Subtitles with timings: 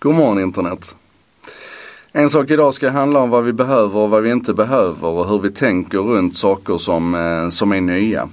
[0.00, 0.94] God morgon internet.
[2.12, 5.28] En sak idag ska handla om vad vi behöver och vad vi inte behöver och
[5.28, 8.28] hur vi tänker runt saker som, eh, som är nya.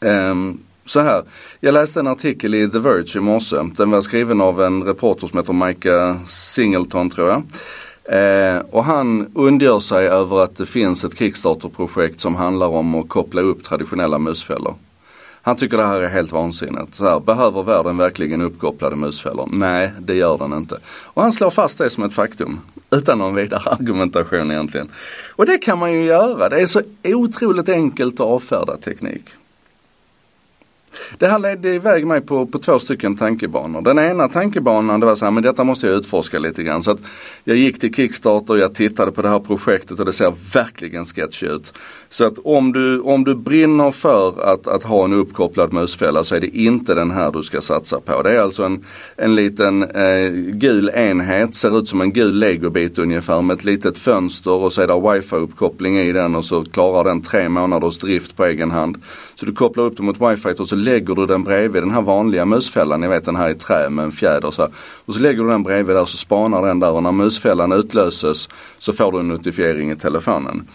[0.00, 1.22] Um, så här,
[1.60, 3.56] jag läste en artikel i The Verge i morse.
[3.76, 7.42] Den var skriven av en reporter som heter Micah Singleton tror jag.
[8.04, 13.08] Eh, och han undgör sig över att det finns ett Kickstarter-projekt som handlar om att
[13.08, 14.74] koppla upp traditionella musfällor.
[15.48, 16.94] Han tycker det här är helt vansinnigt.
[16.94, 19.48] Så här, behöver världen verkligen uppkopplade musfällor?
[19.52, 20.78] Nej, det gör den inte.
[20.86, 22.60] Och han slår fast det som ett faktum.
[22.90, 24.88] Utan någon vidare argumentation egentligen.
[25.36, 26.48] Och det kan man ju göra.
[26.48, 29.24] Det är så otroligt enkelt att avfärda teknik.
[31.18, 33.82] Det här ledde iväg mig på, på två stycken tankebanor.
[33.82, 36.82] Den ena tankebanan det var så här, men detta måste jag utforska lite grann.
[36.82, 37.00] Så att
[37.44, 41.04] jag gick till Kickstarter och jag tittade på det här projektet och det ser verkligen
[41.04, 41.72] sketch ut.
[42.08, 46.34] Så att om du, om du brinner för att, att ha en uppkopplad musfälla så
[46.34, 48.22] är det inte den här du ska satsa på.
[48.22, 48.84] Det är alltså en,
[49.16, 53.98] en liten eh, gul enhet, ser ut som en gul legobit ungefär med ett litet
[53.98, 57.98] fönster och så är det wifi uppkoppling i den och så klarar den tre månaders
[57.98, 59.02] drift på egen hand.
[59.34, 62.02] Så du kopplar upp den mot wifi och så lägger du den bredvid den här
[62.02, 64.70] vanliga musfällan, ni vet den här i trä med en fjäder så här.
[65.04, 68.48] Och så lägger du den bredvid där så spanar den där och när musfällan utlöses
[68.78, 70.68] så får du en notifiering i telefonen.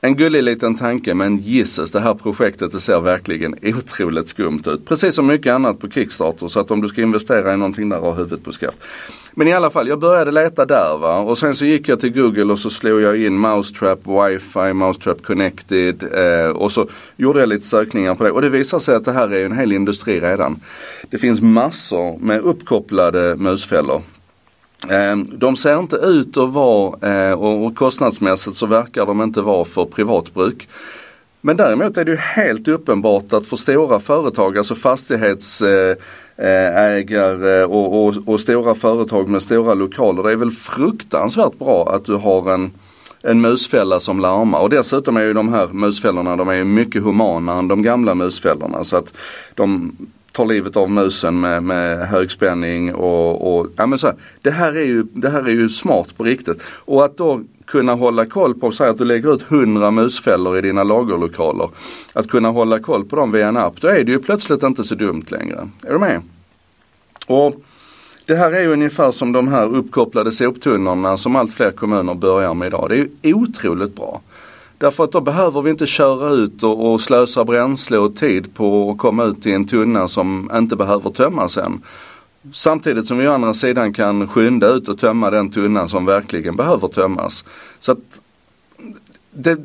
[0.00, 4.86] En gullig liten tanke men gisses det här projektet det ser verkligen otroligt skumt ut.
[4.86, 8.00] Precis som mycket annat på Kickstarter så att om du ska investera i någonting där
[8.00, 8.82] har huvudet på skaft.
[9.34, 12.12] Men i alla fall, jag började leta där va och sen så gick jag till
[12.12, 17.48] Google och så slog jag in Mousetrap Wi-Fi, Mousetrap Connected eh, och så gjorde jag
[17.48, 20.20] lite sökningar på det och det visar sig att det här är en hel industri
[20.20, 20.60] redan.
[21.10, 24.02] Det finns massor med uppkopplade musfällor
[24.90, 29.64] Ehm, de ser inte ut att vara, eh, och kostnadsmässigt så verkar de inte vara
[29.64, 30.68] för privatbruk.
[31.40, 37.70] Men däremot är det ju helt uppenbart att för stora företag, alltså fastighetsägare eh, eh,
[37.70, 42.14] och, och, och stora företag med stora lokaler, det är väl fruktansvärt bra att du
[42.14, 42.70] har en
[43.22, 47.58] en musfälla som larmar och dessutom är ju de här musfällorna de är mycket humanare
[47.58, 49.16] än de gamla musfällorna så att
[49.54, 49.96] de
[50.38, 54.76] tar livet av musen med, med högspänning och, och ja, men så här, det, här
[54.76, 56.62] är ju, det här är ju smart på riktigt.
[56.64, 60.60] Och att då kunna hålla koll på, säg att du lägger ut 100 musfällor i
[60.60, 61.68] dina lagerlokaler.
[62.12, 64.84] Att kunna hålla koll på dem via en app, då är det ju plötsligt inte
[64.84, 65.68] så dumt längre.
[65.86, 66.22] Är du med?
[67.26, 67.54] Och
[68.26, 72.54] det här är ju ungefär som de här uppkopplade soptunnorna som allt fler kommuner börjar
[72.54, 72.86] med idag.
[72.88, 74.20] Det är ju otroligt bra.
[74.78, 78.90] Därför att då behöver vi inte köra ut och, och slösa bränsle och tid på
[78.90, 81.80] att komma ut i en tunna som inte behöver tömmas än.
[82.52, 86.56] Samtidigt som vi å andra sidan kan skynda ut och tömma den tunnan som verkligen
[86.56, 87.44] behöver tömmas.
[87.80, 88.20] Så att
[89.30, 89.58] det,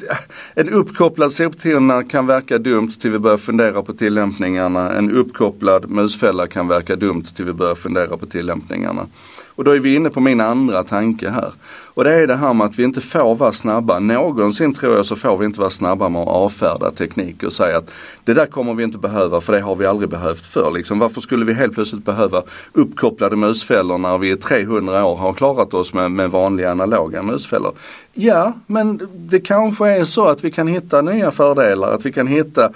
[0.55, 4.91] en uppkopplad soptunna kan verka dumt till vi börjar fundera på tillämpningarna.
[4.91, 9.07] En uppkopplad musfälla kan verka dumt till vi börjar fundera på tillämpningarna.
[9.55, 11.51] Och då är vi inne på min andra tanke här.
[11.95, 13.99] Och det är det här med att vi inte får vara snabba.
[13.99, 17.77] Någonsin tror jag så får vi inte vara snabba med att avfärda teknik och säga
[17.77, 17.91] att
[18.23, 20.71] det där kommer vi inte behöva för det har vi aldrig behövt förr.
[20.71, 25.33] Liksom, varför skulle vi helt plötsligt behöva uppkopplade musfällor när vi i 300 år har
[25.33, 27.73] klarat oss med, med vanliga analoga musfällor?
[28.13, 32.11] Ja, men det kan kanske är så att vi kan hitta nya fördelar, att vi
[32.11, 32.71] kan hitta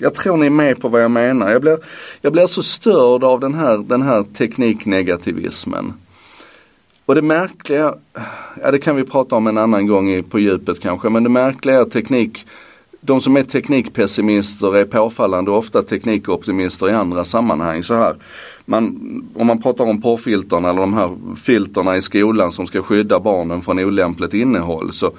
[0.00, 1.50] jag tror ni är med på vad jag menar.
[1.50, 1.78] Jag blir,
[2.20, 5.92] jag blir så störd av den här, den här tekniknegativismen.
[7.06, 7.94] Och det märkliga,
[8.62, 11.76] ja det kan vi prata om en annan gång på djupet kanske, men det märkliga
[11.76, 12.46] är att teknik,
[13.00, 17.82] de som är teknikpessimister är påfallande ofta teknikoptimister i andra sammanhang.
[17.82, 18.14] Så här,
[18.64, 18.84] man,
[19.34, 23.62] om man pratar om porrfilterna eller de här filterna i skolan som ska skydda barnen
[23.62, 25.12] från olämpligt innehåll så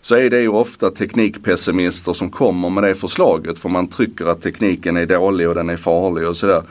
[0.00, 4.40] så är det ju ofta teknikpessimister som kommer med det förslaget för man trycker att
[4.40, 6.62] tekniken är dålig och den är farlig och sådär.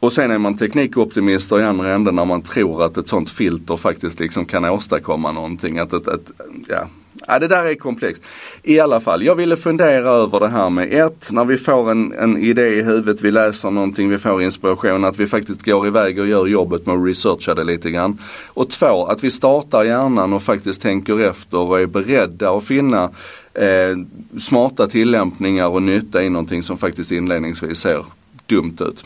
[0.00, 3.76] Och sen är man teknikoptimister i andra änden när man tror att ett sånt filter
[3.76, 5.78] faktiskt liksom kan åstadkomma någonting.
[5.78, 6.30] Att ett, ett,
[6.68, 6.88] ja,
[7.26, 8.22] Ja, det där är komplext.
[8.62, 12.12] I alla fall, jag ville fundera över det här med ett, när vi får en,
[12.12, 16.18] en idé i huvudet, vi läser någonting, vi får inspiration, att vi faktiskt går iväg
[16.18, 18.18] och gör jobbet med att researcha det lite grann.
[18.46, 23.10] Och två, att vi startar hjärnan och faktiskt tänker efter och är beredda att finna
[23.54, 23.96] eh,
[24.38, 28.04] smarta tillämpningar och nytta i någonting som faktiskt inledningsvis ser
[28.46, 29.04] dumt ut.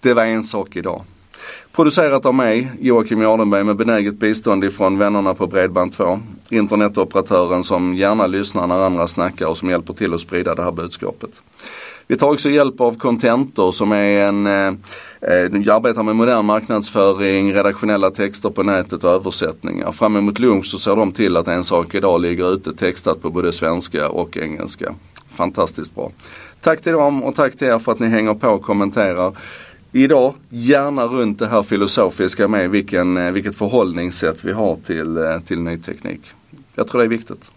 [0.00, 1.02] Det var en sak idag.
[1.80, 6.20] Producerat av mig, Joakim Jardenberg med benäget bistånd ifrån vännerna på Bredband2.
[6.48, 10.72] Internetoperatören som gärna lyssnar när andra snackar och som hjälper till att sprida det här
[10.72, 11.42] budskapet.
[12.06, 14.66] Vi tar också hjälp av Contentor som är en, eh,
[15.20, 19.92] eh, arbetar med modern marknadsföring, redaktionella texter på nätet och översättningar.
[19.92, 23.30] Fram emot lunch så ser de till att en sak idag ligger ute textat på
[23.30, 24.94] både svenska och engelska.
[25.28, 26.10] Fantastiskt bra.
[26.60, 29.32] Tack till dem och tack till er för att ni hänger på och kommenterar
[29.92, 35.40] idag, gärna runt det här filosofiska med vilken, eh, vilket förhållningssätt vi har till, eh,
[35.40, 36.20] till ny teknik.
[36.74, 37.50] Jag tror det är viktigt.